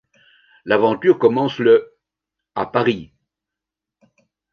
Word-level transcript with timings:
L’aventure 0.65 1.19
commence 1.19 1.59
le 1.59 1.95
à 2.55 2.65
Paris. 2.65 3.13